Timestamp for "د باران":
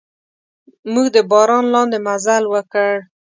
1.15-1.65